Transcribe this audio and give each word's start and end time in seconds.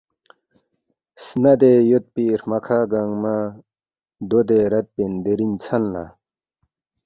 سندے 1.23 1.71
یودپی 1.89 2.23
ہرمکھا 2.31 2.79
گنگمہ 2.91 3.35
دودے 4.29 4.59
ردپن 4.71 5.11
دیرینگ 5.23 5.57
ژھن 5.63 5.83
لا 5.93 6.05